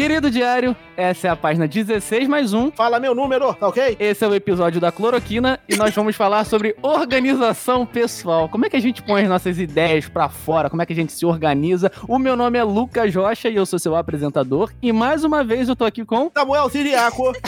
[0.00, 2.70] Querido diário, essa é a página 16 mais um.
[2.70, 3.98] Fala meu número, tá ok?
[4.00, 8.48] Esse é o episódio da cloroquina e nós vamos falar sobre organização pessoal.
[8.48, 10.70] Como é que a gente põe as nossas ideias pra fora?
[10.70, 11.92] Como é que a gente se organiza?
[12.08, 14.72] O meu nome é Lucas Rocha e eu sou seu apresentador.
[14.80, 16.30] E mais uma vez eu tô aqui com.
[16.34, 17.32] Samuel Siriaco.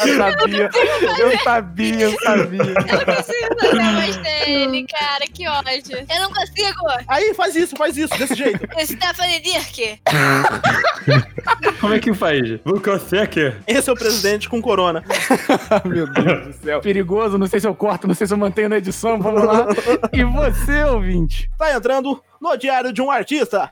[0.00, 0.70] eu sabia,
[1.18, 2.62] eu sabia, eu sabia.
[2.62, 6.06] Eu não consigo fazer a voz dele, cara, que ódio.
[6.10, 6.86] Eu não consigo.
[7.06, 8.66] Aí, faz isso, faz isso, desse jeito.
[8.86, 10.00] Stephanie Dirk.
[11.80, 12.60] Como é que faz?
[12.64, 13.56] Lucas Secker.
[13.66, 15.02] Esse é o presidente com corona.
[15.84, 16.80] Meu Deus do céu.
[16.80, 19.66] Perigoso, não sei se eu corto, não sei se eu mantenho na edição, vamos lá.
[20.12, 21.50] E você, ouvinte?
[21.58, 23.70] Tá entrando no diário de um artista.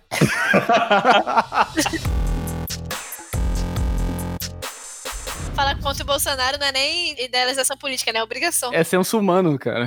[5.61, 8.21] Falar contra o Bolsonaro não é nem idealização política, né?
[8.21, 8.73] É obrigação.
[8.73, 9.87] É senso humano, cara.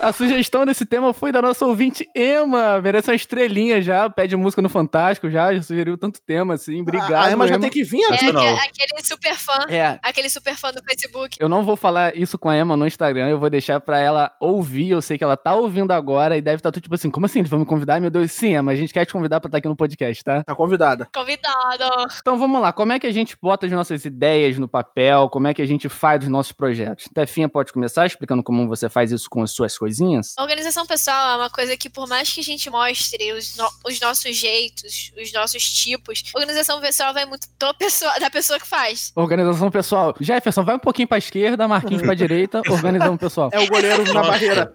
[0.00, 2.80] A sugestão desse tema foi da nossa ouvinte Emma.
[2.80, 6.80] Merece uma estrelinha já, pede música no Fantástico já, já sugeriu tanto tema, assim.
[6.80, 8.32] Obrigado, A Emma já tem que vir É aqui.
[8.32, 8.42] não.
[8.56, 9.58] aque- aquele super fã.
[9.68, 11.36] É, Aquele super fã do Facebook.
[11.38, 14.32] eu não vou falar isso com a Emma no Instagram, eu vou deixar pra ela
[14.40, 14.90] ouvir.
[14.90, 17.38] Eu sei que ela tá ouvindo agora e deve estar tudo tipo assim: como assim?
[17.38, 18.00] Eles vão me convidar?
[18.00, 20.42] Meu Deus, sim, Emma, a gente quer te convidar pra estar aqui no podcast, tá?
[20.42, 21.08] Tá convidada.
[21.14, 21.84] Convidado.
[22.18, 25.28] Então vamos lá, como é que a gente bota as nossas ideias no papel?
[25.28, 27.06] Como é que a gente faz os nossos projetos?
[27.14, 30.34] Tefinha pode começar explicando como você faz isso com as suas coisinhas?
[30.38, 34.00] Organização pessoal é uma coisa que, por mais que a gente mostre os, no- os
[34.00, 39.12] nossos jeitos, os nossos tipos, organização pessoal vai muito do pessoa- da pessoa que faz.
[39.14, 40.14] Organização pessoal.
[40.20, 43.50] Jefferson, vai um pouquinho pra esquerda, Marquinhos pra direita, organização pessoal.
[43.52, 44.72] É o goleiro na barreira.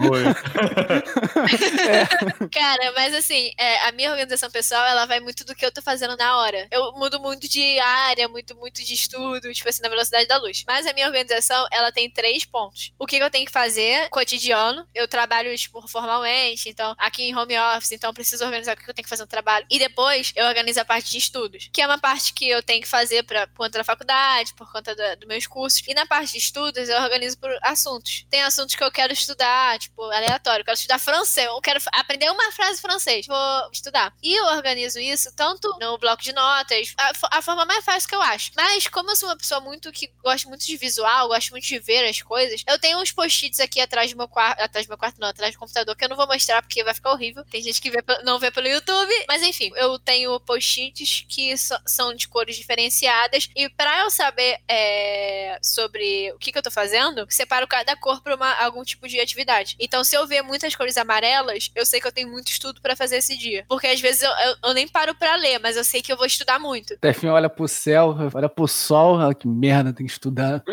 [0.00, 0.20] Boa.
[0.20, 0.34] hein?
[2.52, 5.82] Cara, mas assim, é, a minha organização pessoal, ela vai muito do que eu tô
[5.82, 6.66] fazendo na hora.
[6.70, 9.13] Eu mudo muito de área, muito, muito de estudo,
[9.52, 10.64] tipo assim, na velocidade da luz.
[10.66, 12.92] Mas a minha organização, ela tem três pontos.
[12.98, 17.36] O que, que eu tenho que fazer cotidiano, eu trabalho, tipo, formalmente, então, aqui em
[17.36, 19.66] home office, então preciso organizar o que eu tenho que fazer no trabalho.
[19.70, 22.82] E depois, eu organizo a parte de estudos, que é uma parte que eu tenho
[22.82, 25.82] que fazer pra, por conta da faculdade, por conta dos meus cursos.
[25.86, 28.26] E na parte de estudos, eu organizo por assuntos.
[28.30, 30.60] Tem assuntos que eu quero estudar, tipo, aleatório.
[30.60, 33.26] Eu quero estudar francês, eu quero aprender uma frase francês.
[33.26, 34.12] Vou estudar.
[34.22, 38.14] E eu organizo isso tanto no bloco de notas, a, a forma mais fácil que
[38.14, 38.50] eu acho.
[38.56, 41.78] Mas, como eu sou uma pessoa muito que gosta muito de visual, gosto muito de
[41.78, 44.60] ver as coisas, eu tenho uns post-its aqui atrás do meu quarto.
[44.60, 46.94] Atrás do meu quarto, não, atrás do computador, que eu não vou mostrar porque vai
[46.94, 47.44] ficar horrível.
[47.50, 49.12] Tem gente que vê não vê pelo YouTube.
[49.28, 53.48] Mas enfim, eu tenho post-its que so- são de cores diferenciadas.
[53.56, 58.20] E pra eu saber é, sobre o que, que eu tô fazendo, separo cada cor
[58.22, 59.76] pra uma- algum tipo de atividade.
[59.78, 62.96] Então, se eu ver muitas cores amarelas, eu sei que eu tenho muito estudo pra
[62.96, 63.64] fazer esse dia.
[63.68, 66.16] Porque às vezes eu, eu- eu nem paro pra ler, mas eu sei que eu
[66.16, 66.96] vou estudar muito.
[66.98, 70.62] Tefinha olha pro céu, olha pro sol, ela, que merda, tem que estudar.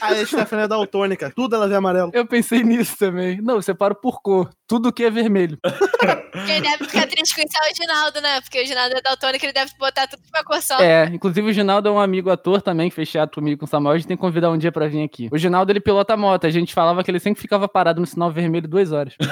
[0.00, 1.32] A Stephanie é daltônica.
[1.34, 2.10] Tudo ela vê amarelo.
[2.14, 3.40] Eu pensei nisso também.
[3.40, 4.50] Não, eu separo por cor.
[4.66, 5.58] Tudo que é vermelho.
[6.46, 8.40] Quem deve ficar triste com isso é o Ginaldo, né?
[8.40, 10.78] Porque o Ginaldo é daltônico, ele deve botar tudo de uma cor só.
[10.80, 13.68] É, inclusive o Ginaldo é um amigo ator também, que fez teatro comigo com o
[13.68, 13.94] Samuel.
[13.94, 15.28] A gente tem que convidar um dia pra vir aqui.
[15.32, 16.46] O Ginaldo, ele pilota moto.
[16.46, 19.14] A gente falava que ele sempre ficava parado no sinal vermelho duas horas.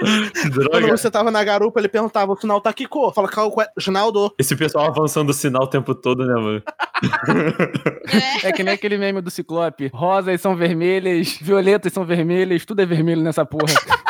[0.70, 3.12] Quando você tava na garupa, ele perguntava: o sinal tá que cor?
[3.12, 3.68] Fala, qual é?
[3.78, 4.32] Ginaldo.
[4.38, 6.62] Esse pessoal avançando o sinal o tempo todo, né, mano?
[8.42, 9.90] É que nem aquele meme do Ciclope.
[9.92, 13.74] Rosas são vermelhas, violetas são vermelhas, tudo é vermelho nessa porra.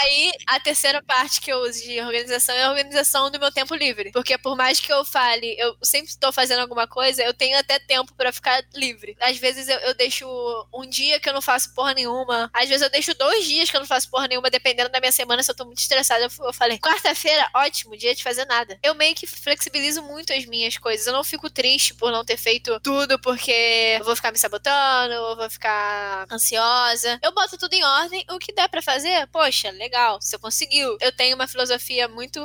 [0.00, 3.74] Aí, a terceira parte que eu uso de organização é a organização do meu tempo
[3.74, 4.12] livre.
[4.12, 7.78] Porque por mais que eu fale, eu sempre estou fazendo alguma coisa, eu tenho até
[7.80, 9.16] tempo pra ficar livre.
[9.20, 10.26] Às vezes eu, eu deixo
[10.72, 12.48] um dia que eu não faço porra nenhuma.
[12.52, 15.12] Às vezes eu deixo dois dias que eu não faço porra nenhuma, dependendo da minha
[15.12, 16.24] semana, se eu tô muito estressada.
[16.24, 18.78] Eu, eu falei, quarta-feira, ótimo, dia de fazer nada.
[18.82, 21.06] Eu meio que flexibilizo muito as minhas coisas.
[21.06, 25.12] Eu não fico triste por não ter feito tudo, porque eu vou ficar me sabotando,
[25.12, 27.18] eu vou ficar ansiosa.
[27.22, 29.87] Eu boto tudo em ordem, o que der pra fazer, poxa, legal,
[30.20, 30.96] você conseguiu.
[31.00, 32.40] Eu tenho uma filosofia muito,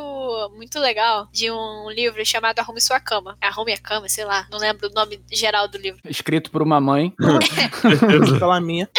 [0.55, 3.37] muito legal de um livro chamado Arrume Sua Cama.
[3.41, 5.99] Arrume a Cama, sei lá, não lembro o nome geral do livro.
[6.07, 7.13] Escrito por uma mãe.
[8.39, 8.89] Pela minha.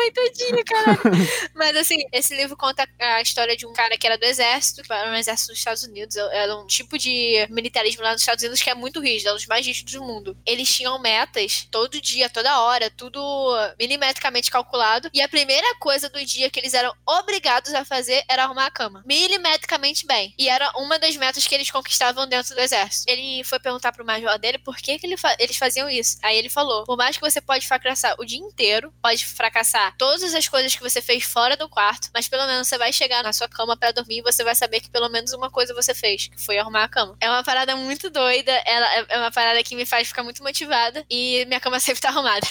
[0.00, 1.00] Mãe tadinha, caralho.
[1.54, 4.92] Mas assim, esse livro conta a história de um cara que era do exército, que
[4.92, 6.16] era no exército dos Estados Unidos.
[6.16, 9.36] Era um tipo de militarismo lá nos Estados Unidos que é muito rígido, é um
[9.36, 10.36] dos mais rígidos do mundo.
[10.46, 13.20] Eles tinham metas todo dia, toda hora, tudo
[13.78, 15.10] milimetricamente calculado.
[15.12, 18.70] E a primeira coisa do dia que eles eram obrigados a fazer era arrumar a
[18.70, 19.02] cama.
[19.06, 20.34] Milimetricamente bem.
[20.38, 23.10] E era uma das metas que eles conquistavam dentro do exército.
[23.10, 26.16] Ele foi perguntar pro major dele por que, que ele fa- eles faziam isso.
[26.22, 30.34] Aí ele falou: por mais que você pode fracassar o dia inteiro, pode fracassar todas
[30.34, 33.32] as coisas que você fez fora do quarto, mas pelo menos você vai chegar na
[33.32, 36.28] sua cama para dormir e você vai saber que pelo menos uma coisa você fez,
[36.28, 37.16] que foi arrumar a cama.
[37.20, 41.04] É uma parada muito doida, ela é uma parada que me faz ficar muito motivada
[41.10, 42.46] e minha cama sempre tá arrumada.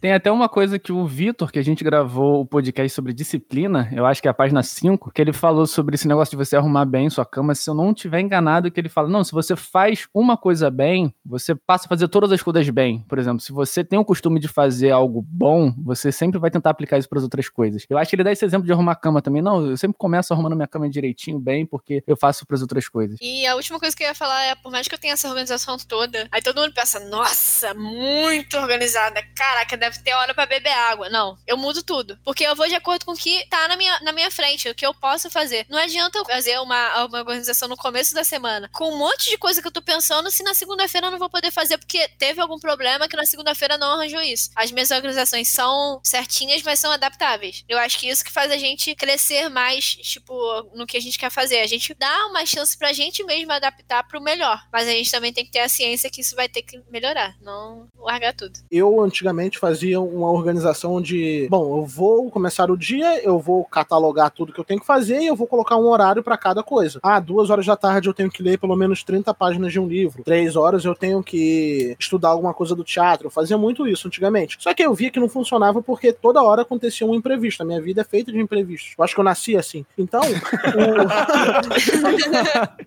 [0.00, 3.88] Tem até uma coisa que o Vitor, que a gente gravou o podcast sobre disciplina,
[3.92, 6.56] eu acho que é a página 5, que ele falou sobre esse negócio de você
[6.56, 7.54] arrumar bem sua cama.
[7.54, 11.14] Se eu não tiver enganado, que ele fala: não, se você faz uma coisa bem,
[11.24, 13.04] você passa a fazer todas as coisas bem.
[13.08, 16.70] Por exemplo, se você tem o costume de fazer algo bom, você sempre vai tentar
[16.70, 17.84] aplicar isso para as outras coisas.
[17.88, 19.42] Eu acho que ele dá esse exemplo de arrumar a cama também.
[19.42, 22.88] Não, eu sempre começo arrumando minha cama direitinho, bem, porque eu faço para as outras
[22.88, 23.18] coisas.
[23.20, 25.28] E a última coisa que eu ia falar é, por mais que eu tenha essa
[25.28, 29.22] organização toda, aí todo mundo pensa, nossa, muito organizada.
[29.34, 31.08] Caraca, deve ter hora para beber água.
[31.08, 32.18] Não, eu mudo tudo.
[32.24, 34.74] Porque eu vou de acordo com o que tá na minha, na minha frente, o
[34.74, 35.66] que eu posso fazer.
[35.68, 39.38] Não adianta eu fazer uma, uma organização no começo da semana com um monte de
[39.38, 42.40] coisa que eu tô pensando se na segunda-feira eu não vou poder fazer porque teve
[42.40, 44.50] algum problema que na segunda-feira não arranjou isso.
[44.54, 47.64] As minhas organizações são certinhas, mas são adaptáveis.
[47.68, 50.34] Eu acho que isso que faz a gente crescer mais, tipo,
[50.74, 51.60] no que a gente quer fazer.
[51.60, 54.60] A gente dá uma chance pra gente mesmo adaptar pro melhor.
[54.72, 57.34] Mas a gente também tem que ter a ciência que isso vai ter que melhorar,
[57.40, 58.58] não largar tudo.
[58.70, 64.30] Eu antigamente fazia uma organização de, bom, eu vou começar o dia, eu vou catalogar
[64.30, 67.00] tudo que eu tenho que fazer e eu vou colocar um horário para cada coisa.
[67.02, 69.86] Ah, duas horas da tarde eu tenho que ler pelo menos 30 páginas de um
[69.86, 70.22] livro.
[70.24, 73.26] Três horas eu tenho que estudar alguma coisa do teatro.
[73.26, 74.56] Eu fazia muito isso antigamente.
[74.60, 77.62] Só que eu via que não funcionava porque toda hora acontecia um imprevisto.
[77.62, 78.94] A minha vida é feita de imprevistos.
[78.98, 79.86] Eu acho que eu nasci assim.
[79.96, 80.24] Então, o...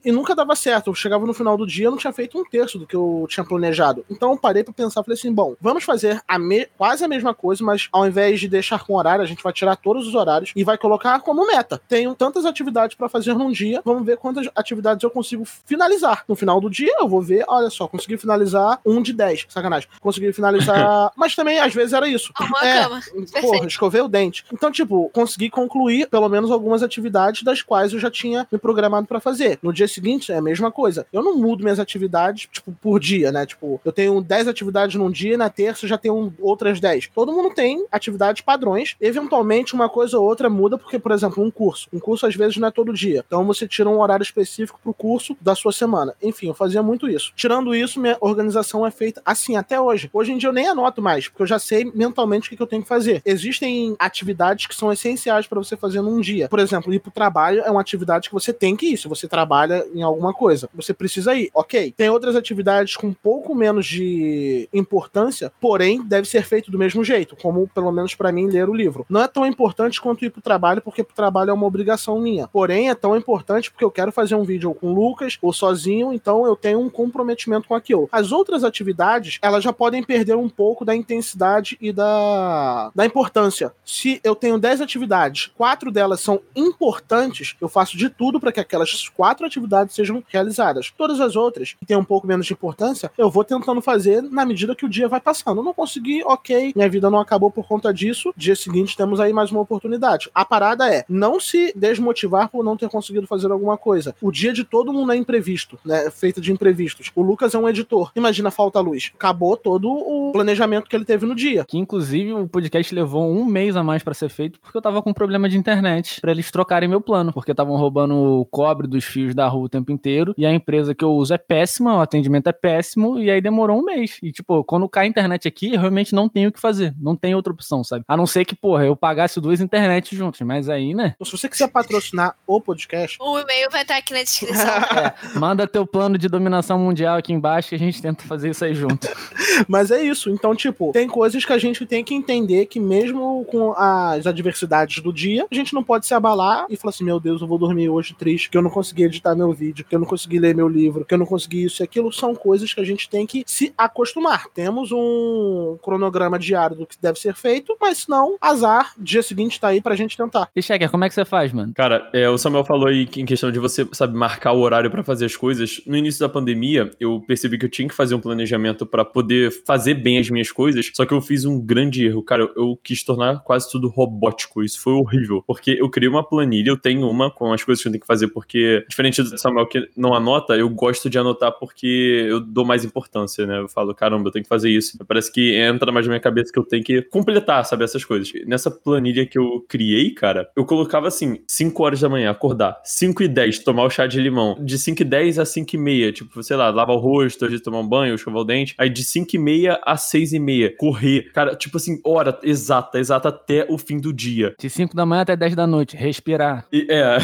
[0.04, 0.90] e nunca dava certo.
[0.90, 3.26] Eu chegava no final do dia, eu não tinha feito um terço do que eu
[3.30, 4.06] tinha planejado.
[4.10, 6.68] Então eu parei para pensar, falei assim, bom, vamos fazer a me...
[6.78, 9.76] quase a mesma coisa, mas ao invés de deixar com horário, a gente vai tirar
[9.76, 11.82] todos os horários e vai colocar como meta.
[11.88, 16.24] Tenho tantas atividades para fazer num dia, vamos ver quantas atividades eu consigo finalizar.
[16.28, 19.46] No final do dia, eu vou ver, olha só, consegui finalizar um de dez.
[19.50, 19.90] Sacanagem.
[20.00, 21.12] Consegui finalizar.
[21.16, 22.32] mas também, às vezes, era isso.
[22.36, 23.02] Arrumou a É, cama.
[23.42, 24.46] Porra, Escovei o dente.
[24.52, 29.08] Então, tipo, consegui concluir pelo menos algumas atividades das quais eu já tinha me programado
[29.08, 29.60] pra fazer.
[29.62, 31.06] No dia seguinte, é a mesma coisa.
[31.12, 33.46] Eu não mudo minhas atividades, tipo, por dia, né?
[33.46, 37.10] Tipo, eu tenho 10 atividades num dia e na terça já tenho outras 10.
[37.14, 38.96] Todo mundo tem atividades padrões.
[39.00, 41.88] Eventualmente, uma coisa ou outra muda, porque, por exemplo, um curso.
[41.94, 43.24] Um curso, às vezes, não é todo dia.
[43.26, 46.14] Então, você tira um horário específico pro curso da sua semana.
[46.22, 47.32] Enfim, eu fazia muito isso.
[47.36, 50.10] Tirando isso, minha organização é feita assim até hoje.
[50.14, 52.68] Hoje em dia eu nem anoto mais, porque eu já sei mentalmente o que eu
[52.68, 53.22] tenho que fazer.
[53.58, 56.48] Existem atividades que são essenciais para você fazer num dia.
[56.48, 58.98] Por exemplo, ir pro trabalho é uma atividade que você tem que ir.
[58.98, 61.50] Se você trabalha em alguma coisa, você precisa ir.
[61.54, 61.94] Ok.
[61.98, 67.04] Tem outras atividades com um pouco menos de importância, porém deve ser feito do mesmo
[67.04, 69.06] jeito, como pelo menos para mim ler o livro.
[69.10, 72.48] Não é tão importante quanto ir pro trabalho, porque pro trabalho é uma obrigação minha.
[72.48, 76.14] Porém, é tão importante porque eu quero fazer um vídeo com o Lucas ou sozinho,
[76.14, 78.08] então eu tenho um comprometimento com aquilo.
[78.12, 83.47] As outras atividades, elas já podem perder um pouco da intensidade e da, da importância.
[83.86, 88.60] Se eu tenho 10 atividades, quatro delas são importantes, eu faço de tudo para que
[88.60, 90.94] aquelas quatro atividades sejam realizadas.
[90.98, 94.46] Todas as outras, que têm um pouco menos de importância, eu vou tentando fazer na
[94.46, 95.60] medida que o dia vai passando.
[95.60, 98.34] Eu não consegui, ok, minha vida não acabou por conta disso.
[98.36, 100.30] Dia seguinte temos aí mais uma oportunidade.
[100.34, 104.16] A parada é não se desmotivar por não ter conseguido fazer alguma coisa.
[104.22, 106.10] O dia de todo mundo é imprevisto, né?
[106.12, 107.12] Feito de imprevistos.
[107.16, 108.12] O Lucas é um editor.
[108.16, 109.12] Imagina falta luz.
[109.16, 111.66] Acabou todo o planejamento que ele teve no dia.
[111.66, 115.02] Que inclusive o podcast levou um mês a mais pra ser feito porque eu tava
[115.02, 119.04] com problema de internet pra eles trocarem meu plano, porque estavam roubando o cobre dos
[119.04, 122.02] fios da rua o tempo inteiro e a empresa que eu uso é péssima, o
[122.02, 124.18] atendimento é péssimo e aí demorou um mês.
[124.22, 127.16] E tipo, quando cai a internet aqui, eu realmente não tenho o que fazer, não
[127.16, 128.04] tem outra opção, sabe?
[128.08, 131.16] A não ser que, porra, eu pagasse duas internet juntos, mas aí, né?
[131.24, 134.68] Se você quiser patrocinar o podcast, O e-mail vai estar aqui na descrição.
[134.98, 138.64] É, manda teu plano de dominação mundial aqui embaixo que a gente tenta fazer isso
[138.64, 139.08] aí junto.
[139.68, 140.30] Mas é isso.
[140.30, 145.02] Então, tipo, tem coisas que a gente tem que entender que mesmo com as adversidades
[145.02, 147.58] do dia, a gente não pode se abalar e falar assim, meu Deus, eu vou
[147.58, 150.56] dormir hoje triste, que eu não consegui editar meu vídeo, que eu não consegui ler
[150.56, 152.12] meu livro, que eu não consegui isso e aquilo.
[152.12, 154.48] São coisas que a gente tem que se acostumar.
[154.54, 159.60] Temos um cronograma diário do que deve ser feito, mas se não, azar, dia seguinte
[159.60, 160.50] tá aí pra gente tentar.
[160.56, 161.74] E Checker, como é que você faz, mano?
[161.74, 164.90] Cara, é, o Samuel falou aí que em questão de você, sabe, marcar o horário
[164.90, 165.82] pra fazer as coisas.
[165.86, 169.52] No início da pandemia, eu percebi que eu tinha que fazer um planejamento pra poder
[169.66, 172.24] fazer bem as minhas coisas, só que eu fiz um grande erro.
[172.24, 174.64] Cara, eu, eu quis tornar quase tudo robótico.
[174.64, 177.88] Isso foi horrível, porque eu criei uma planilha, eu tenho uma com as coisas que
[177.88, 181.52] eu tenho que fazer, porque, diferente do Samuel que não anota, eu gosto de anotar
[181.52, 183.60] porque eu dou mais importância, né?
[183.60, 184.98] Eu falo, caramba, eu tenho que fazer isso.
[185.08, 188.32] Parece que entra mais na minha cabeça que eu tenho que completar, sabe, essas coisas.
[188.46, 193.24] Nessa planilha que eu criei, cara, eu colocava assim, 5 horas da manhã, acordar, 5
[193.24, 196.12] e 10, tomar o chá de limão, de 5 e 10 a 5 e meia,
[196.12, 199.04] tipo, sei lá, lavar o rosto, vezes tomar um banho, escovar o dente, aí de
[199.04, 203.30] 5 e meia a 6 e meia, correr, cara, tipo assim, hora exata exata, exata
[203.30, 204.54] até o fim do dia.
[204.60, 206.66] De 5 da manhã até 10 da noite, respirar.
[206.72, 207.18] E- é,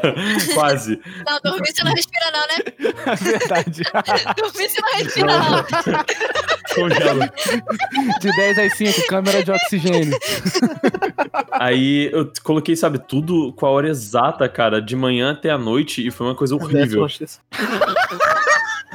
[0.54, 1.00] quase.
[1.26, 2.58] Não, dormir você não respira, não, né?
[3.08, 3.82] É verdade.
[4.36, 5.64] Dormir você não respira, não.
[6.74, 7.32] Congela.
[8.20, 10.18] De 10 às 5, câmera de oxigênio.
[11.52, 16.06] Aí eu coloquei, sabe, tudo com a hora exata, cara, de manhã até a noite,
[16.06, 17.06] e foi uma coisa horrível.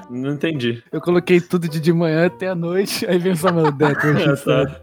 [0.09, 0.83] Não entendi.
[0.91, 3.93] Eu coloquei tudo de de manhã até a noite, aí vem só meu dedo.
[4.23, 4.81] Ah, tá.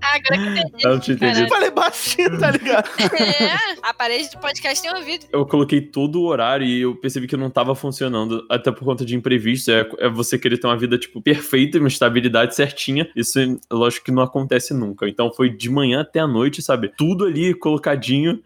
[0.00, 0.84] Ah, agora que eu entendi.
[0.84, 1.44] Eu não tinha entendido.
[1.44, 2.88] Eu falei baixinho, tá ligado?
[2.98, 5.26] É, a parede do podcast tem ouvido.
[5.32, 9.04] Eu coloquei todo o horário e eu percebi que não tava funcionando, até por conta
[9.04, 9.68] de imprevistos.
[9.68, 13.08] É, é você querer ter uma vida, tipo, perfeita, uma estabilidade certinha.
[13.14, 13.38] Isso,
[13.70, 15.08] lógico que não acontece nunca.
[15.08, 16.90] Então foi de manhã até a noite, sabe?
[16.96, 18.40] Tudo ali colocadinho.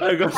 [0.00, 0.32] Agora,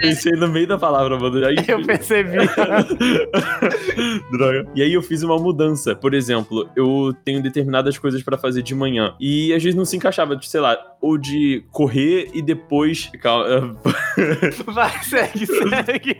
[0.00, 1.44] pensei no meio da palavra, mano.
[1.46, 2.38] Aí, Eu percebi.
[4.30, 4.66] Droga.
[4.74, 5.94] E aí eu fiz uma mudança.
[5.94, 9.14] Por exemplo, eu tenho determinadas coisas pra fazer de manhã.
[9.20, 13.10] E às vezes não se encaixava, de, sei lá, ou de correr e depois.
[13.20, 13.76] Calma,
[14.66, 16.16] Vai, segue, segue.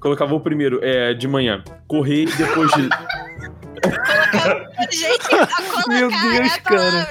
[0.00, 1.62] colocava o primeiro, é, de manhã.
[1.86, 2.88] Correr e depois de.
[4.90, 7.08] Gente, Meu Deus, é a cara.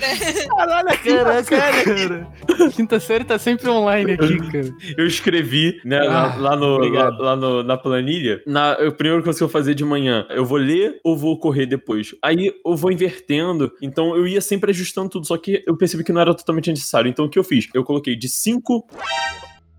[0.47, 2.27] Caralho, Caraca, cara.
[2.75, 4.69] Quinta série tá sempre online aqui, cara.
[4.97, 8.41] Eu escrevi, né, lá, Ah, lá no, lá, lá no- na planilha.
[8.45, 11.65] Na, a primeira coisa que eu fazer de manhã, eu vou ler ou vou correr
[11.65, 12.15] depois?
[12.21, 13.71] Aí eu vou invertendo.
[13.81, 15.27] Então eu ia sempre ajustando tudo.
[15.27, 17.09] Só que eu percebi que não era totalmente necessário.
[17.09, 17.67] Então o que eu fiz?
[17.73, 18.87] Eu coloquei de 5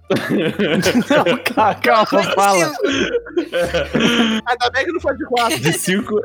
[1.10, 1.24] Não,
[1.54, 2.72] calma, calma, fala.
[4.46, 5.60] Ainda bem que não foi de quatro.
[5.60, 6.20] de 5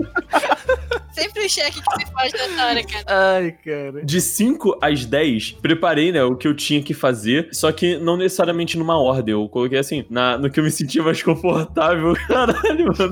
[1.12, 3.04] Sempre o cheque que se faz nessa hora, cara.
[3.06, 4.02] Ai, cara.
[4.04, 8.16] De 5 às 10, preparei, né, o que eu tinha que fazer, só que não
[8.16, 9.32] necessariamente numa ordem.
[9.32, 12.14] Eu coloquei assim, na, no que eu me sentia mais confortável.
[12.26, 13.10] Caralho, mano.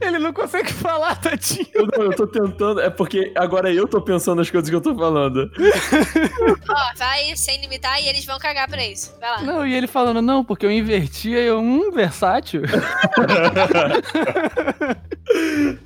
[0.00, 1.66] Ele não consegue falar, tadinho.
[1.74, 2.80] Eu, não, eu tô tentando.
[2.80, 5.50] É porque agora eu tô pensando nas coisas que eu tô falando.
[6.68, 9.16] Ó, vai sem limitar e eles vão cagar pra isso.
[9.20, 9.42] Vai lá.
[9.42, 12.62] Não, e ele falando, não, porque eu invertia, eu, hum, versátil.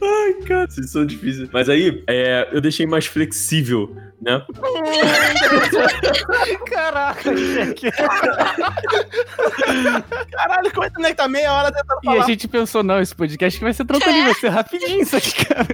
[0.02, 1.48] Ai, cara, vocês são difíceis.
[1.52, 4.42] Mas aí, é, eu deixei mais flexível, né?
[6.66, 7.90] Caraca, Jack.
[10.30, 12.26] Caralho, como é que tá meia hora tentando E a falar?
[12.26, 15.66] gente pensou, não, esse podcast que vai ser tranquilo, vai ser rapidinho isso aqui, cara.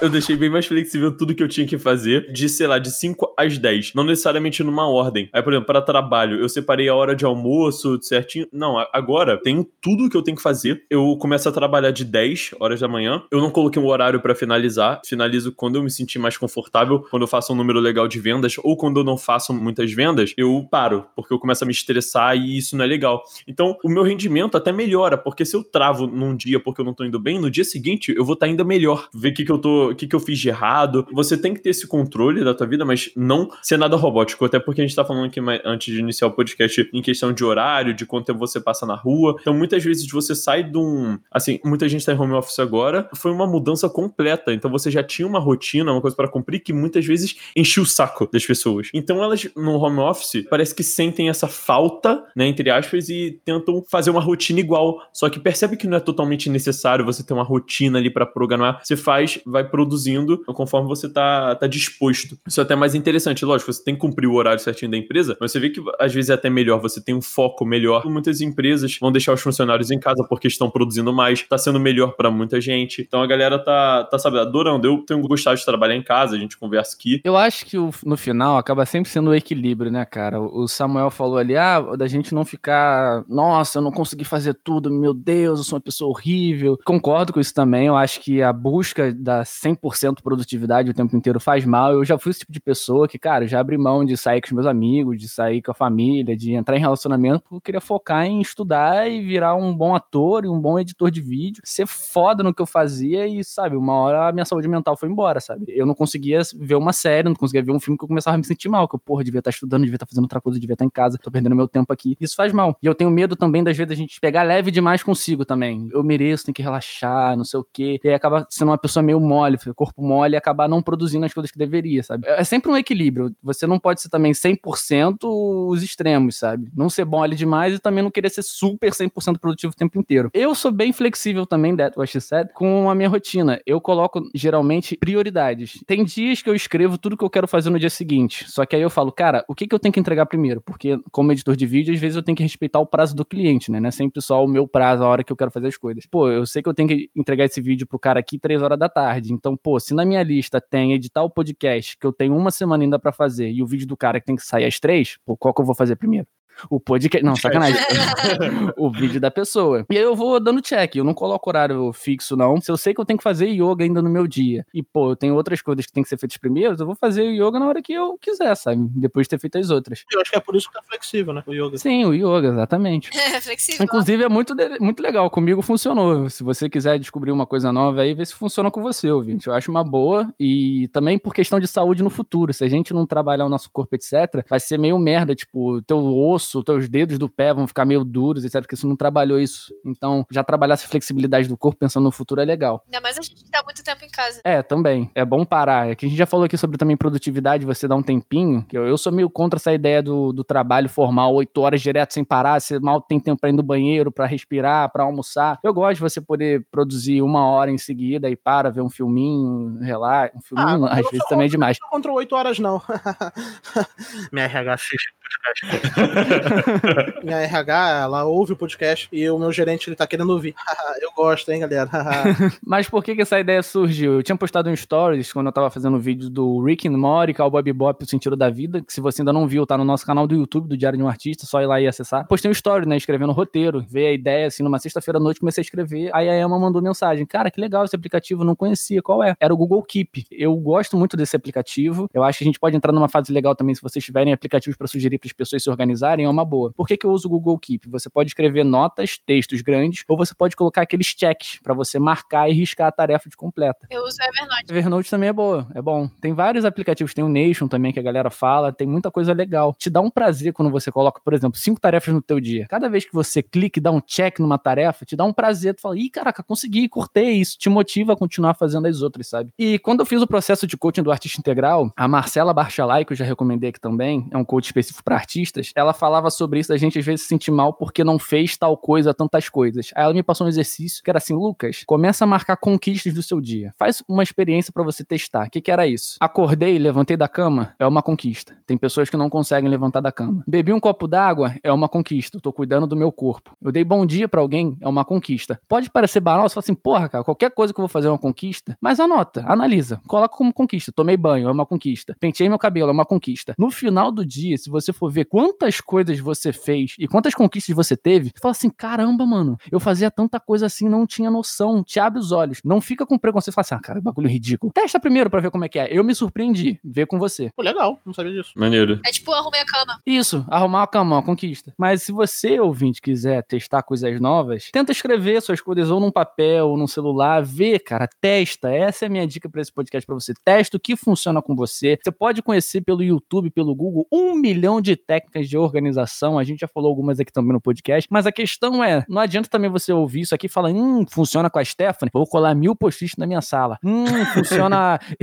[0.00, 2.90] Eu deixei bem mais flexível tudo que eu tinha que fazer, de, sei lá, de
[2.90, 3.92] 5 às 10.
[3.94, 5.28] Não necessariamente numa ordem.
[5.32, 8.46] Aí, por exemplo, para trabalho, eu separei a hora de almoço certinho.
[8.52, 10.82] Não, agora tenho tudo que eu tenho que fazer.
[10.90, 13.22] Eu começo a trabalhar de 10 horas da manhã.
[13.30, 15.00] Eu não coloquei um horário pra finalizar.
[15.04, 18.56] Finalizo quando eu me sentir mais confortável, quando eu faço um número legal de vendas,
[18.62, 22.36] ou quando eu não faço muitas vendas, eu paro, porque eu começo a me estressar
[22.36, 23.22] e isso não é legal.
[23.46, 26.94] Então, o meu rendimento até melhora, porque se eu travo num dia porque eu não
[26.94, 29.08] tô indo bem, no dia seguinte eu vou estar ainda melhor.
[29.14, 31.06] Ver o que, que eu tô, que, que eu fiz de errado.
[31.12, 34.44] Você tem que ter esse controle da tua vida, mas não ser nada robótico.
[34.44, 37.44] Até porque a gente tá falando aqui antes de iniciar o podcast em questão de
[37.44, 39.36] horário, de quanto tempo você passa na rua.
[39.40, 41.18] Então, muitas vezes você sai de um.
[41.30, 43.08] Assim, muita gente tá em home office agora.
[43.14, 44.52] Foi uma mudança completa.
[44.52, 47.86] Então, você já tinha uma rotina, uma coisa para cumprir, que muitas vezes enchia o
[47.88, 48.90] saco das pessoas.
[48.94, 53.84] Então, elas no home office parece que sentem essa falta, né, entre aspas, e tentam
[53.90, 55.00] fazer uma rotina igual.
[55.12, 58.80] Só que percebe que não é totalmente necessário você ter uma rotina ali para programar.
[58.82, 62.38] Você faz, vai produzindo conforme você tá, tá disposto.
[62.46, 63.44] Isso é até mais interessante.
[63.44, 66.12] Lógico, você tem que cumprir o horário certinho da empresa, mas você vê que às
[66.12, 68.04] vezes é até melhor, você tem um foco melhor.
[68.06, 72.12] Muitas empresas vão deixar os funcionários em casa porque estão produzindo mais, tá sendo melhor
[72.12, 73.02] para muita gente.
[73.02, 74.86] Então a galera tá, tá sabe, adorando.
[74.86, 77.20] Eu tenho gostado de trabalhar em casa, a gente conversa aqui.
[77.24, 80.40] Eu acho que o- no final acaba sempre sendo o equilíbrio, né, cara?
[80.40, 84.90] O Samuel falou ali, ah, da gente não ficar, nossa, eu não consegui fazer tudo,
[84.90, 86.78] meu Deus, eu sou uma pessoa horrível.
[86.84, 91.38] Concordo com isso também, eu acho que a busca da 100% produtividade o tempo inteiro
[91.38, 91.92] faz mal.
[91.92, 94.46] Eu já fui esse tipo de pessoa que, cara, já abri mão de sair com
[94.46, 97.80] os meus amigos, de sair com a família, de entrar em relacionamento, porque eu queria
[97.80, 101.86] focar em estudar e virar um bom ator e um bom editor de vídeo, ser
[101.86, 105.40] foda no que eu fazia e, sabe, uma hora a minha saúde mental foi embora,
[105.40, 105.64] sabe?
[105.68, 108.38] Eu não conseguia ver uma série, não conseguia ver um filme que eu começava a
[108.38, 110.74] me sentir mal, que eu, porra, devia estar estudando, devia estar fazendo outra coisa, devia
[110.74, 112.16] estar em casa, tô perdendo meu tempo aqui.
[112.20, 112.76] Isso faz mal.
[112.82, 115.88] E eu tenho medo também, das vezes, a gente pegar leve demais consigo também.
[115.92, 118.00] Eu mereço, tem que relaxar, não sei o quê.
[118.02, 121.32] E aí acaba sendo uma pessoa meio mole, corpo mole, e acabar não produzindo as
[121.32, 122.26] coisas que deveria, sabe?
[122.26, 123.34] É sempre um equilíbrio.
[123.42, 126.70] Você não pode ser também 100% os extremos, sabe?
[126.76, 130.30] Não ser mole demais e também não querer ser super 100% produtivo o tempo inteiro.
[130.32, 133.60] Eu sou bem flexível também, that what she said, com a minha rotina.
[133.66, 135.80] Eu coloco, geralmente, prioridades.
[135.86, 138.50] Tem dias que eu escrevo tudo que eu quero fazer no dia seguinte.
[138.50, 140.60] Só que aí eu falo, cara, o que, que eu tenho que entregar primeiro?
[140.60, 143.70] Porque, como editor de vídeo, às vezes eu tenho que respeitar o prazo do cliente,
[143.70, 143.80] né?
[143.80, 146.06] Não é sempre só o meu prazo, a hora que eu quero fazer as coisas.
[146.06, 148.78] Pô, eu sei que eu tenho que entregar esse vídeo pro cara aqui três horas
[148.78, 149.32] da tarde.
[149.32, 152.84] Então, pô, se na minha lista tem editar o podcast, que eu tenho uma semana
[152.84, 155.36] ainda para fazer, e o vídeo do cara que tem que sair às três, pô,
[155.36, 156.26] qual que eu vou fazer primeiro?
[156.70, 157.24] O podcast.
[157.24, 157.78] Não, sacanagem.
[158.76, 159.84] o vídeo da pessoa.
[159.90, 160.96] E aí eu vou dando check.
[160.96, 162.60] Eu não coloco horário fixo, não.
[162.60, 165.10] Se eu sei que eu tenho que fazer yoga ainda no meu dia, e pô,
[165.10, 167.58] eu tenho outras coisas que tem que ser feitas primeiro, eu vou fazer o yoga
[167.58, 168.88] na hora que eu quiser, sabe?
[168.90, 170.04] Depois de ter feito as outras.
[170.12, 171.42] Eu acho que é por isso que é flexível, né?
[171.46, 171.78] O yoga.
[171.78, 173.10] Sim, o yoga, exatamente.
[173.16, 173.84] É flexível.
[173.84, 175.30] Inclusive, é muito, muito legal.
[175.30, 176.28] Comigo funcionou.
[176.30, 179.46] Se você quiser descobrir uma coisa nova aí, vê se funciona com você, ouvinte.
[179.46, 180.32] Eu acho uma boa.
[180.38, 182.52] E também por questão de saúde no futuro.
[182.52, 185.34] Se a gente não trabalhar o nosso corpo, etc., vai ser meio merda.
[185.34, 188.60] Tipo, teu osso, teus dedos do pé vão ficar meio duros, etc.
[188.60, 189.72] Porque você não trabalhou isso.
[189.84, 192.82] Então, já trabalhar essa flexibilidade do corpo pensando no futuro é legal.
[192.86, 194.40] Ainda mais a gente tá muito tempo em casa.
[194.44, 195.10] É, também.
[195.14, 195.88] É bom parar.
[195.90, 198.64] É que a gente já falou aqui sobre também produtividade, você dá um tempinho.
[198.68, 202.12] Que eu, eu sou meio contra essa ideia do, do trabalho formal, oito horas direto
[202.12, 202.60] sem parar.
[202.60, 205.58] Você mal tem tempo pra ir no banheiro, para respirar, para almoçar.
[205.62, 209.78] Eu gosto de você poder produzir uma hora em seguida e para, ver um filminho,
[209.80, 210.32] relaxa.
[210.36, 211.78] Um filminho, Ah, às vezes sou também é demais.
[211.80, 212.80] Não contra oito horas, não.
[214.32, 216.37] Minha RH assiste o podcast.
[217.22, 220.54] Minha RH, ela ouve o podcast e o meu gerente, ele tá querendo ouvir.
[221.00, 221.88] eu gosto, hein, galera.
[222.64, 224.14] Mas por que, que essa ideia surgiu?
[224.14, 227.34] Eu tinha postado um stories quando eu tava fazendo o vídeo do Rick and Morty,
[227.34, 230.04] Cowboy Bebop, O Sentido da Vida, que se você ainda não viu, tá no nosso
[230.04, 232.26] canal do YouTube, do Diário de um Artista, só ir lá e acessar.
[232.26, 235.60] Postei um story, né, escrevendo roteiro, veio a ideia, assim, numa sexta-feira à noite, comecei
[235.60, 239.22] a escrever, aí a Emma mandou mensagem, cara, que legal esse aplicativo, não conhecia, qual
[239.22, 239.34] é?
[239.40, 240.26] Era o Google Keep.
[240.30, 243.54] Eu gosto muito desse aplicativo, eu acho que a gente pode entrar numa fase legal
[243.54, 246.72] também, se vocês tiverem aplicativos para sugerir para as pessoas se organizarem, é uma boa.
[246.72, 247.88] Por que, que eu uso o Google Keep?
[247.88, 252.48] Você pode escrever notas, textos grandes, ou você pode colocar aqueles checks para você marcar
[252.48, 253.86] e riscar a tarefa de completa.
[253.90, 254.64] Eu uso o Evernote.
[254.70, 256.08] Evernote também é boa, é bom.
[256.20, 259.74] Tem vários aplicativos, tem o Nation também que a galera fala, tem muita coisa legal.
[259.78, 262.66] Te dá um prazer quando você coloca, por exemplo, cinco tarefas no teu dia.
[262.68, 265.74] Cada vez que você clica e dá um check numa tarefa, te dá um prazer,
[265.74, 269.52] tu fala, ih, caraca, consegui, curtei, isso te motiva a continuar fazendo as outras, sabe?
[269.58, 273.12] E quando eu fiz o processo de coaching do artista integral, a Marcela Barchalai, que
[273.12, 276.70] eu já recomendei aqui também, é um coach específico para artistas, ela falava sobre isso
[276.70, 279.90] da gente às vezes se sentir mal porque não fez tal coisa, tantas coisas.
[279.94, 283.22] Aí ela me passou um exercício que era assim, Lucas, começa a marcar conquistas do
[283.22, 283.74] seu dia.
[283.78, 285.48] Faz uma experiência para você testar.
[285.48, 286.16] O que, que era isso?
[286.18, 288.56] Acordei, levantei da cama, é uma conquista.
[288.66, 290.42] Tem pessoas que não conseguem levantar da cama.
[290.48, 292.38] Bebi um copo d'água, é uma conquista.
[292.38, 293.54] Eu tô cuidando do meu corpo.
[293.60, 295.60] Eu dei bom dia para alguém, é uma conquista.
[295.68, 298.10] Pode parecer banal, você fala assim, porra, cara, qualquer coisa que eu vou fazer é
[298.10, 298.78] uma conquista.
[298.80, 300.90] Mas anota, analisa, coloca como conquista.
[300.90, 302.16] Tomei banho, é uma conquista.
[302.18, 303.54] Penteei meu cabelo, é uma conquista.
[303.58, 307.74] No final do dia, se você for ver quantas coisas você fez e quantas conquistas
[307.74, 311.82] você teve, você fala assim, caramba, mano, eu fazia tanta coisa assim, não tinha noção.
[311.82, 312.60] Te abre os olhos.
[312.64, 314.72] Não fica com preconceito e fala assim, ah, cara, bagulho ridículo.
[314.72, 315.88] Testa primeiro pra ver como é que é.
[315.90, 317.50] Eu me surpreendi, ver com você.
[317.54, 318.52] Pô, legal, não sabia disso.
[318.56, 319.00] Maneiro.
[319.04, 320.00] É tipo, arrumei a cama.
[320.06, 321.72] Isso, arrumar uma cama, uma conquista.
[321.76, 326.68] Mas se você, ouvinte, quiser testar coisas novas, tenta escrever suas coisas ou num papel,
[326.68, 328.70] ou num celular, vê, cara, testa.
[328.70, 330.32] Essa é a minha dica pra esse podcast pra você.
[330.44, 331.98] Testa o que funciona com você.
[332.02, 335.87] Você pode conhecer pelo YouTube, pelo Google, um milhão de técnicas de organização.
[335.96, 338.08] A gente já falou algumas aqui também no podcast.
[338.10, 341.48] Mas a questão é, não adianta também você ouvir isso aqui e falar, hum, funciona
[341.48, 343.78] com a Stephanie, vou colar mil post-its na minha sala.
[343.84, 344.98] Hum, funciona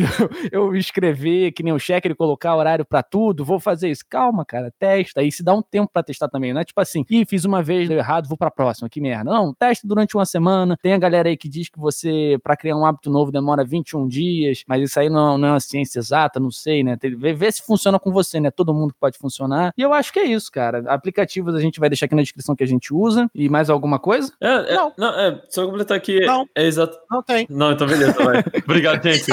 [0.52, 4.04] eu, eu escrever que nem o cheque, ele colocar horário pra tudo, vou fazer isso.
[4.10, 5.22] Calma, cara, testa.
[5.24, 6.54] E se dá um tempo pra testar também.
[6.54, 9.32] Não é tipo assim, ih, fiz uma vez, deu errado, vou pra próxima, que merda.
[9.32, 10.78] Não, testa durante uma semana.
[10.82, 14.08] Tem a galera aí que diz que você, pra criar um hábito novo, demora 21
[14.08, 16.98] dias, mas isso aí não, não é uma ciência exata, não sei, né?
[17.02, 18.52] Vê, vê se funciona com você, né?
[18.52, 19.74] Todo mundo pode funcionar.
[19.78, 20.84] E eu acho que é isso, cara.
[20.88, 23.30] Aplicativos a gente vai deixar aqui na descrição que a gente usa.
[23.36, 24.32] E mais alguma coisa?
[24.40, 24.94] É, é, Não.
[24.98, 25.20] não.
[25.20, 26.26] é, só completar aqui.
[26.26, 26.48] Não.
[26.56, 26.98] É exato.
[27.12, 27.46] Não tem.
[27.50, 28.42] Não, então beleza, vai.
[28.64, 29.26] Obrigado, gente.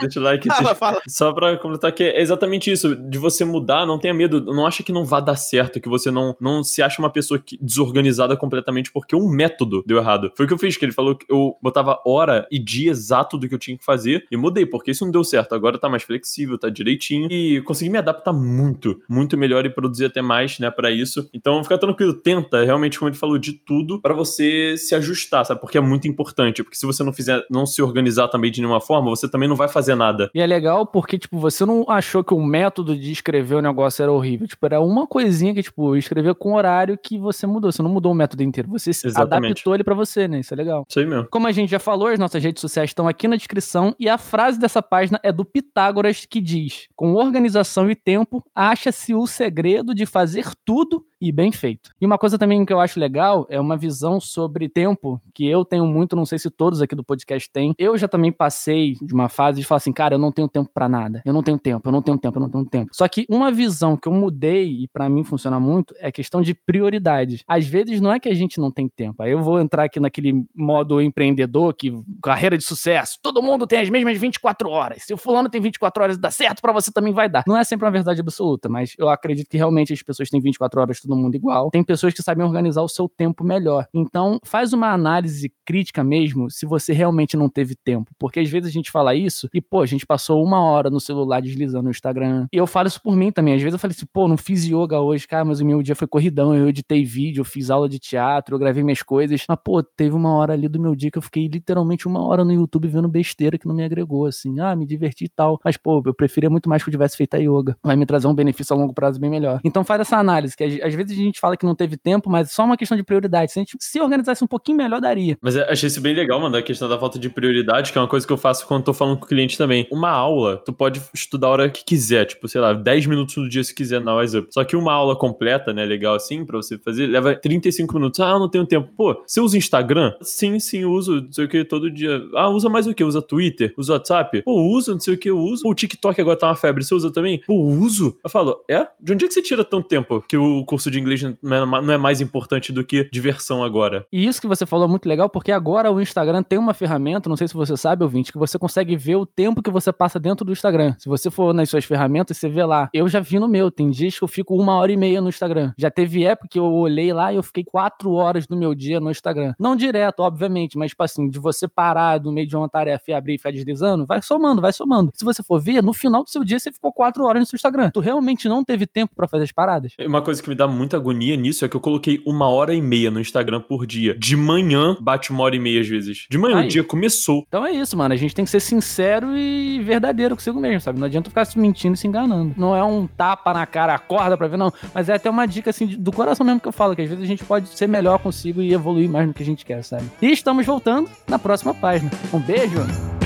[0.00, 0.48] Deixa o like.
[0.48, 1.00] Fala, fala.
[1.06, 4.82] Só pra completar que é exatamente isso, de você mudar, não tenha medo, não acha
[4.82, 8.36] que não vai dar certo, que você não, não se acha uma pessoa que- desorganizada
[8.36, 10.32] completamente porque um método deu errado.
[10.36, 13.38] Foi o que eu fiz, que ele falou que eu botava hora e dia exato
[13.38, 15.54] do que eu tinha que fazer e mudei, porque isso não deu certo.
[15.54, 20.06] Agora tá mais flexível, tá direitinho e consegui me adaptar muito, muito melhor e produzir
[20.06, 21.28] até mais, né, pra isso.
[21.34, 25.60] Então fica tranquilo, tenta, realmente, como ele falou, de tudo pra você se ajustar, sabe?
[25.60, 28.80] Porque é muito importante, porque se você não fizer, não se organizar também de nenhuma
[28.80, 30.30] forma, você também não vai fazer nada.
[30.34, 34.02] E é legal porque, tipo, você não achou que o método de escrever o negócio
[34.02, 34.46] era horrível.
[34.46, 37.72] Tipo, era uma coisinha que, tipo, escrever com horário que você mudou.
[37.72, 38.68] Você não mudou o método inteiro.
[38.70, 39.46] Você Exatamente.
[39.52, 40.40] adaptou ele pra você, né?
[40.40, 40.86] Isso é legal.
[40.88, 41.26] Isso aí mesmo.
[41.30, 44.18] Como a gente já falou, as nossas redes sociais estão aqui na descrição e a
[44.18, 49.94] frase dessa página é do Pitágoras que diz: Com organização e tempo, acha-se o segredo
[49.94, 51.90] de fazer fazer tudo e bem feito.
[52.00, 55.64] E uma coisa também que eu acho legal é uma visão sobre tempo, que eu
[55.64, 57.74] tenho muito, não sei se todos aqui do podcast têm.
[57.78, 60.70] Eu já também passei de uma fase de falar assim, cara, eu não tenho tempo
[60.72, 61.22] para nada.
[61.24, 62.90] Eu não tenho tempo, eu não tenho tempo, eu não tenho tempo.
[62.92, 66.40] Só que uma visão que eu mudei e para mim funciona muito é a questão
[66.40, 67.42] de prioridades.
[67.48, 69.22] Às vezes não é que a gente não tem tempo.
[69.22, 73.80] Aí eu vou entrar aqui naquele modo empreendedor que carreira de sucesso, todo mundo tem
[73.80, 75.02] as mesmas 24 horas.
[75.02, 77.42] Se o fulano tem 24 horas e dá certo, para você também vai dar.
[77.46, 80.80] Não é sempre uma verdade absoluta, mas eu acredito que realmente as pessoas têm 24
[80.80, 81.70] horas todo mundo igual.
[81.70, 83.86] Tem pessoas que sabem organizar o seu tempo melhor.
[83.92, 88.10] Então, faz uma análise crítica mesmo se você realmente não teve tempo.
[88.18, 91.00] Porque às vezes a gente fala isso e, pô, a gente passou uma hora no
[91.00, 92.46] celular deslizando no Instagram.
[92.52, 93.54] E eu falo isso por mim também.
[93.54, 95.94] Às vezes eu falei assim, pô, não fiz yoga hoje, cara, mas o meu dia
[95.94, 96.54] foi corridão.
[96.54, 99.44] Eu editei vídeo, eu fiz aula de teatro, eu gravei minhas coisas.
[99.48, 102.44] Mas, pô, teve uma hora ali do meu dia que eu fiquei literalmente uma hora
[102.44, 104.58] no YouTube vendo besteira que não me agregou, assim.
[104.60, 105.60] Ah, me diverti e tal.
[105.64, 107.76] Mas, pô, eu preferia muito mais que eu tivesse feito a yoga.
[107.82, 109.60] Vai me trazer um benefício a longo prazo bem melhor.
[109.64, 112.52] Então faz essa análise, que às vezes a gente fala que não teve tempo, mas
[112.52, 113.52] só uma questão de prioridade.
[113.52, 115.38] Se a gente se organizasse um pouquinho melhor, daria.
[115.40, 118.08] Mas achei isso bem legal, mano, a questão da falta de prioridade, que é uma
[118.08, 119.86] coisa que eu faço quando tô falando com o cliente também.
[119.90, 123.48] Uma aula, tu pode estudar a hora que quiser, tipo, sei lá, 10 minutos no
[123.48, 124.46] dia se quiser na Wise.
[124.50, 128.20] Só que uma aula completa, né, legal assim, pra você fazer, leva 35 minutos.
[128.20, 128.88] Ah, não tenho tempo.
[128.96, 130.14] Pô, você usa Instagram?
[130.22, 132.22] Sim, sim, uso, não sei o que, todo dia.
[132.34, 133.02] Ah, usa mais o que?
[133.04, 133.74] Usa Twitter?
[133.76, 134.42] Usa WhatsApp?
[134.42, 135.66] Pô, usa, não sei o que, eu uso.
[135.66, 137.40] O TikTok agora tá uma febre, você usa também?
[137.46, 138.16] Pô, uso.
[138.22, 138.86] Eu falo, é?
[139.00, 139.97] De onde é que você tira tanto tempo
[140.28, 144.06] que o curso de inglês não é mais importante do que diversão agora?
[144.12, 147.28] E isso que você falou é muito legal, porque agora o Instagram tem uma ferramenta,
[147.28, 150.18] não sei se você sabe, ouvinte, que você consegue ver o tempo que você passa
[150.18, 150.94] dentro do Instagram.
[150.98, 152.88] Se você for nas suas ferramentas, você vê lá.
[152.92, 155.28] Eu já vi no meu, tem dias que eu fico uma hora e meia no
[155.28, 155.72] Instagram.
[155.76, 159.00] Já teve época que eu olhei lá e eu fiquei quatro horas do meu dia
[159.00, 159.54] no Instagram.
[159.58, 163.14] Não direto, obviamente, mas tipo assim, de você parar no meio de uma tarefa e
[163.14, 165.12] abrir e ficar deslizando, vai somando, vai somando.
[165.14, 167.56] Se você for ver, no final do seu dia você ficou quatro horas no seu
[167.56, 167.90] Instagram.
[167.90, 169.52] Tu realmente não teve tempo para fazer as
[169.94, 170.10] paradas?
[170.10, 172.80] Uma coisa que me dá muita agonia nisso é que eu coloquei uma hora e
[172.80, 174.14] meia no Instagram por dia.
[174.18, 176.26] De manhã bate uma hora e meia às vezes.
[176.30, 176.66] De manhã Aí.
[176.66, 177.44] o dia começou.
[177.48, 178.14] Então é isso, mano.
[178.14, 180.98] A gente tem que ser sincero e verdadeiro consigo mesmo, sabe?
[180.98, 182.54] Não adianta ficar se mentindo e se enganando.
[182.56, 184.72] Não é um tapa na cara, acorda pra ver, não.
[184.94, 187.24] Mas é até uma dica assim do coração mesmo que eu falo, que às vezes
[187.24, 190.04] a gente pode ser melhor consigo e evoluir mais no que a gente quer, sabe?
[190.20, 192.10] E estamos voltando na próxima página.
[192.32, 193.17] Um beijo!